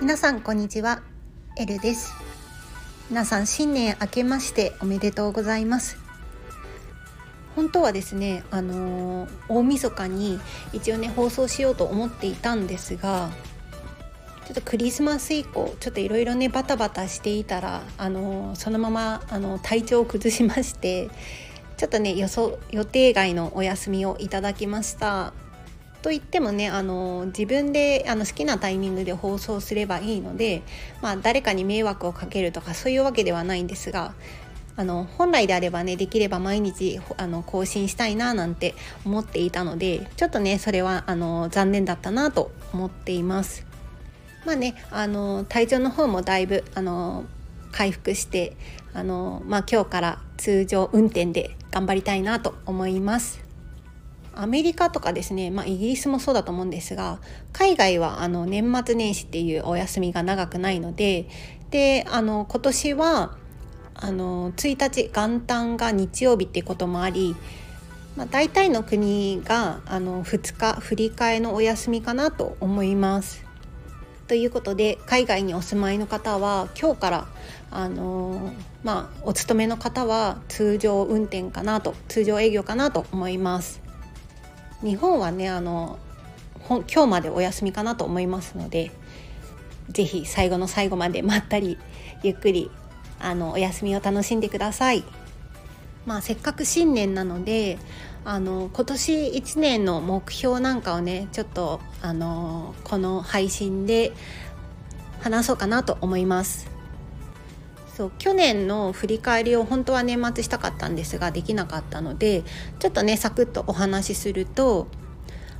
[0.00, 1.02] 皆さんこんにちは。
[1.56, 2.12] エルです。
[3.08, 5.98] 皆さん新年明けましておめでとうございます。
[7.54, 10.40] 本当はですねあのー、大晦日に
[10.72, 13.30] 一応ね放送しようと思っていたんですが
[14.46, 21.08] ちょっとクリスマス以降ちょっといろいろねバタバタしていたらあのそのままあの体調を崩しまして
[21.76, 25.32] ちょっとね予想予定外のお休みをいただきました
[26.02, 30.62] と言ってもねあの自分であの好きなタイミングで放送すればいいので、
[31.02, 34.14] まあ、誰かに迷惑をかけるとかそういうわけではないんですが
[34.76, 38.74] あの本来であればねできれば毎日あの更新したいななんて
[39.04, 43.66] 思っていたのでちょっとねそれはあの残念だったなと思っています。
[44.44, 47.24] まあねあの体調の方もだいぶあの
[47.72, 48.56] 回復して
[48.94, 53.46] あの、まあ、今日から通常運転で頑張りたいなと思います。
[54.38, 57.20] アメリカとかですね、まあ、イギリスもそうだと思うんですが
[57.54, 61.26] 海外はあの年末年始っていうお休みが長くないので
[61.70, 63.38] であの今年は
[63.94, 67.34] あの1日元旦が日曜日っていうこともあり、
[68.14, 73.45] まあ、大体の国があの2日振り替えのお休みかなと思います。
[74.28, 77.26] ということで海外にお住まいの方は今日から
[77.70, 83.80] あのまあお勤めの方は通常運転かなと通常営業かなと思います。
[84.82, 85.98] 日本はねあの
[86.68, 88.90] 今日までお休みかなと思いますので
[89.90, 91.78] 是非最後の最後までまったり
[92.22, 92.70] ゆっくり
[93.20, 95.04] あのお休みを楽しんでください。
[96.04, 97.78] まあ、せっかく新年なので
[98.28, 104.12] あの今年1年の目標なんかをねちょっとあのこの配信で
[105.20, 106.68] 話そうかなと思います。
[107.94, 112.42] そう去年の振り返りを本当は年末したかったんですができなかったので
[112.80, 114.88] ちょっとねサクッとお話しすると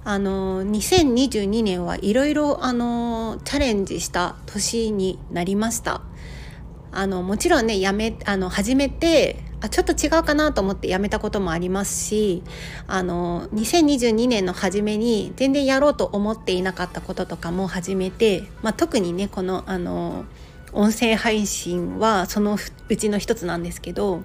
[0.05, 6.03] あの2022年はいろいろあのチャレンジした年になりました。
[6.91, 12.43] あのもちろんねやめあの始めてあちょっと違うかなと思ってやめたこともありますし
[12.87, 20.25] あの2022年の初めに全然やろうと思っていなかったこととかも始めて、まあ、特にねこのあの
[20.73, 22.59] 音声配信はその
[22.89, 24.23] うちの一つなんですけど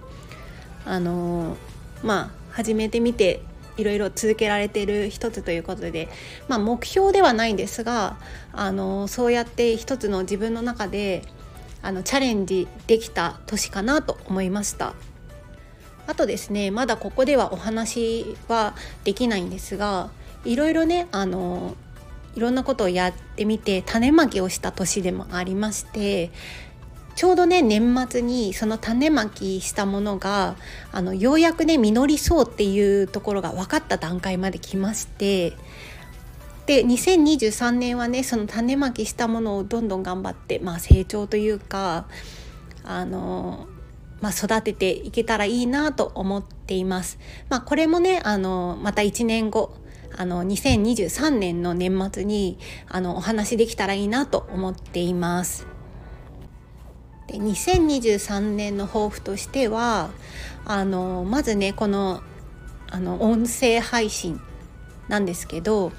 [0.86, 1.56] あの
[2.04, 3.42] まあ始めてみて
[3.78, 6.10] いろいろ続けられてる一つということで、
[6.50, 8.18] まあ、目標ではないんですが
[8.52, 11.24] あのそうやって一つの自分の中で
[11.82, 14.94] あのチャレンジできた年かなと思いました。
[16.08, 20.10] あとですねまだここではお話はできないんですが
[20.46, 21.76] いろいろねあの
[22.36, 26.32] いろんなことをやってみて種まきをした年でもありまして
[27.16, 30.56] ちょうどね年末にその種まきしたものが
[30.92, 35.54] あのようやくね実りそうっていうところが分かった段階まで来まして
[36.66, 42.06] で2023年はねその種まきしたものをどんどん頑張って、まあ、成長というか
[42.84, 43.68] あの
[44.22, 47.18] まあ、育てていけたらいいなと思っています。
[47.50, 49.76] まあ、これもねあのまた1年後
[50.16, 55.66] あの2023年の年末にあのお話できたらいいなと思っています。
[57.28, 60.12] で2023年の抱負としては
[60.66, 62.22] あのまずねこの
[62.90, 64.42] あの音声配信
[65.08, 65.92] なんですけど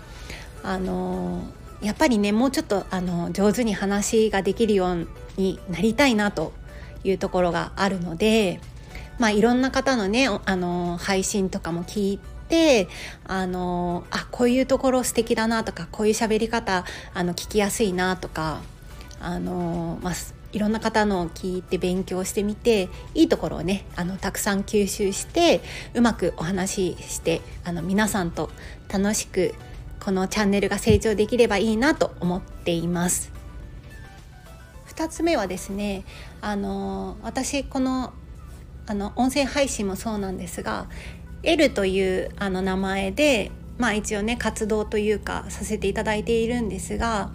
[0.62, 1.42] あの
[1.80, 6.52] やっぱりねもうちょっとあの上手に話ができるようになりたいなと
[7.04, 8.60] いうところがあるので、
[9.18, 12.88] まあ、いろんな方のねあの配信とかも聞いて
[13.24, 18.60] あのあこういうところ素敵だなとかこういう喋り方あの聞きやすいなとか
[19.20, 20.14] あの、まあ、
[20.52, 25.62] いろんな方のを聞いて勉強してみていいところをねあのたくさん吸収して
[25.94, 28.50] うまくお話ししてあの皆さんと
[28.92, 29.54] 楽しく
[30.00, 33.41] このチャンネルが成長できればいいなと思っています。
[34.94, 36.04] 2つ目はですね
[36.40, 38.12] あの私この
[38.86, 40.88] あの音声配信もそうなんですが
[41.42, 47.32] L というあの名前で、まあ、一応ね活動というかさせていただいているんですが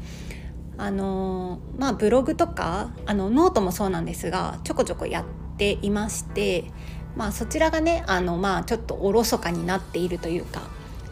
[0.77, 5.25] あのまあブログとかあのノートもそうなんですがちょこちょこやっ
[5.57, 6.65] ていまして、
[7.15, 10.62] まあ、そちらがねあの、まあ、ちょっとおろそかになっているというか、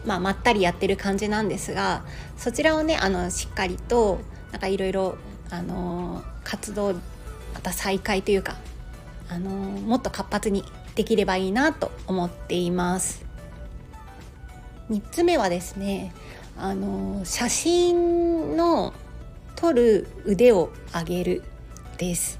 [0.04, 2.04] まあ、まったりやってる感じなんですが
[2.36, 4.20] そちらをねあのしっかりと
[4.52, 5.16] なんかいろいろ
[5.50, 6.94] あの活動
[7.54, 8.56] また再開というか
[9.28, 10.64] あのもっと活発に
[10.94, 13.26] できればいいなと思っています
[14.90, 16.14] 3つ目はですね
[16.56, 18.94] あの写真の
[19.56, 21.42] 撮る腕を上げる
[21.98, 22.38] です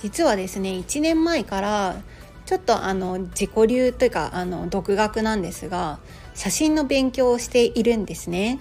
[0.00, 1.96] 実はですね1年前から
[2.44, 5.98] ちょっとあの自己流というかあの独学なんですが
[6.34, 8.58] 写真の勉強をしているんですね。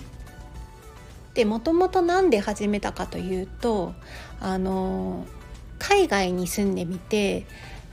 [1.36, 3.94] でもともと何で始めたかというと
[4.40, 5.26] あの
[5.78, 7.46] 海外に住んでみて、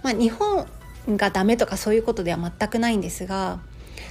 [0.02, 0.66] まあ、日本
[1.08, 3.60] がダメとかそういうことでは全くないんですが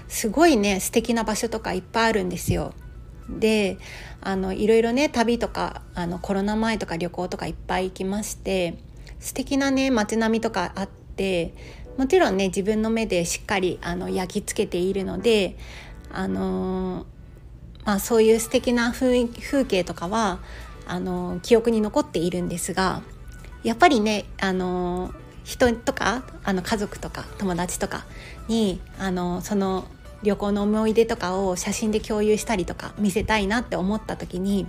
[0.07, 2.74] すごいね素敵な場所とかいっぱいあるんですよ。
[3.30, 3.78] で
[4.19, 8.78] あのいろいろね旅とかあのコロナ前とか旅行とかいっぱい行きまして
[9.22, 11.54] 素敵なね街並みとかあって
[11.98, 15.56] もちろんね自分の目でしっかりあの焼き付けているので
[16.12, 17.06] あの
[17.86, 19.25] まあ、そういう素敵な風
[19.66, 20.39] 景とかは
[20.88, 23.01] あの記憶に残っているんですが
[23.63, 25.13] やっぱりねあの
[25.44, 28.06] 人とかあの家族とか友達とか
[28.48, 29.86] にあのその
[30.24, 34.68] 旅行の思い出とかを写真で共有したりとか見せたいなって思った時に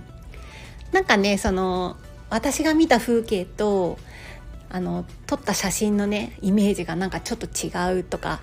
[0.91, 1.97] なんかねその
[2.29, 3.99] 私が見た風景と
[4.69, 8.39] あの撮った写真のねイメージがなんかちょっと違うとか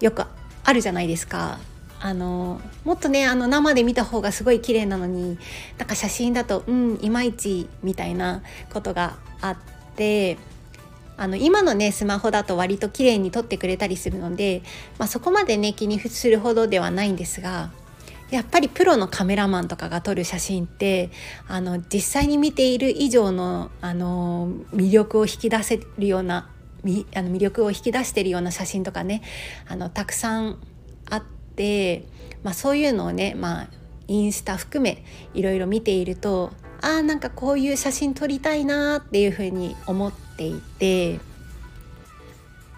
[0.00, 0.24] よく
[0.64, 1.60] あるじゃないですか。
[2.00, 5.38] あのもっとねあの生で見た方がすごい綺麗なのに
[5.78, 8.42] なんか写真だとうんいまいちみたいな
[8.72, 9.56] ことがあっ
[9.96, 10.38] て
[11.18, 14.62] あの今のねスマホだと割と綺麗に撮ってくれたりするので、
[14.98, 17.70] まあ、そこまでね気にするほどではないんですが
[18.30, 21.10] やっぱりプロのカメラマンとかが撮る写真って
[21.46, 26.48] あの実際に見ている以上のあの魅力を引き出せるような
[27.14, 29.22] あの魅力を引き出してるような写真とかね
[29.68, 30.58] あのたくさん、
[32.42, 33.68] まあ、そういうのをね、まあ、
[34.08, 35.04] インスタ含め
[35.34, 41.20] いろいろ見ているとあーなんかこういう写真撮りたいなっていうふうに思っていて。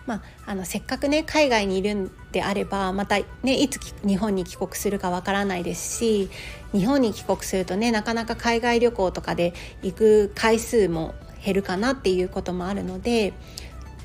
[0.05, 6.29] まあ、あのせっかくね海外にいるんであればまたねいつ日本に帰国するかわからないですし
[6.73, 11.15] 日本に帰国するとねなかなか海外旅行とかで行く回数も
[11.45, 13.33] 減るかなっていうこともあるので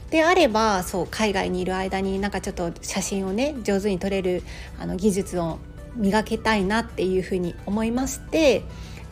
[0.10, 4.44] であればそう海外にいる間になんかちょっと写真をね上手に撮れる
[4.80, 5.60] あの技術を
[5.96, 8.64] 磨けたいなっていうふうに思いまして、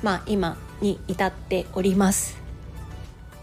[0.04, 2.46] まあ、今に至っております。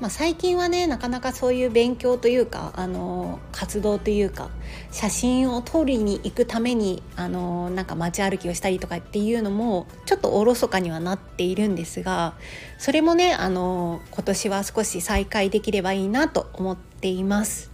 [0.00, 4.50] まあ、最近はねなかなかそういう勉強というかあの活動というか
[4.90, 12.34] 写真を撮りに行くためにあのなんか街歩きをしたりとかっていうのもちょっとおろそかにはなっているんですが
[12.78, 17.72] それもねあの今年は少し再開できればいいなと思ってています。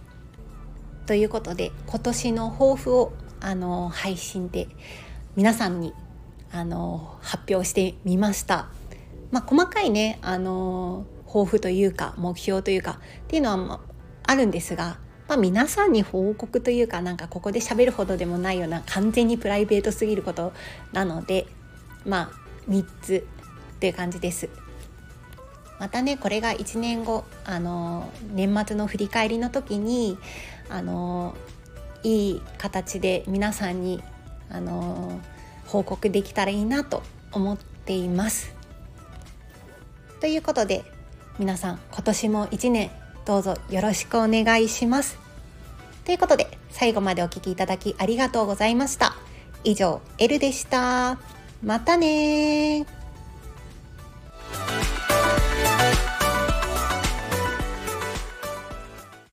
[1.05, 4.67] ということで今年の抱負をあの配信で
[5.35, 5.93] 皆さんに
[6.51, 8.67] あの発表してみました。
[9.31, 13.79] まあ、細かいねあの抱負というか目標というかっていうのは
[14.23, 14.97] あるんですが、
[15.27, 20.53] まあ、皆さんに報告というかなんかここで喋るほどでもないような完全にプライベートすぎること
[20.91, 21.45] なので
[22.03, 23.27] まあ3つ
[23.75, 24.49] っていう感じです。
[25.79, 30.17] またねこれが1年後あの年末の振り返りの時に
[30.69, 31.35] あの
[32.03, 34.03] いい形で皆さんに
[34.49, 35.19] あの
[35.65, 38.53] 報告できたらいいなと思っています。
[40.19, 40.83] ということで
[41.37, 42.91] 皆さん今年も1年
[43.25, 45.17] どうぞよろしくお願いします。
[46.03, 49.15] ということで最後までお聴きいただきありがとうございました。
[49.63, 51.19] 以上、L でした。
[51.61, 52.85] またね